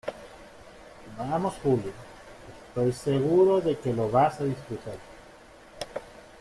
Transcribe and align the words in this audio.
vamos, 1.15 1.53
Julia, 1.61 1.91
estoy 2.67 2.91
seguro 2.91 3.61
de 3.61 3.77
que 3.77 3.93
lo 3.93 4.09
vas 4.09 4.41
a 4.41 4.45
disfrutar. 4.45 4.95